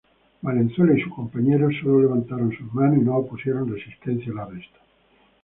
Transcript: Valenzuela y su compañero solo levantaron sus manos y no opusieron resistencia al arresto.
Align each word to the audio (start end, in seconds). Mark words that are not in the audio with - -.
Valenzuela 0.41 0.97
y 0.97 1.01
su 1.03 1.11
compañero 1.11 1.69
solo 1.79 2.01
levantaron 2.01 2.49
sus 2.53 2.73
manos 2.73 2.97
y 2.97 3.01
no 3.01 3.17
opusieron 3.17 3.71
resistencia 3.71 4.31
al 4.31 4.39
arresto. 4.39 4.79